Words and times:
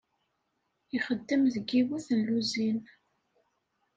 Ixeddem 0.97 1.43
deg 1.53 1.65
yiwet 1.75 2.07
n 2.17 2.17
lluzin. 2.25 2.77